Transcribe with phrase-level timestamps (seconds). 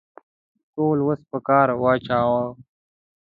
[0.73, 2.43] ټول وس په کار واچاوه.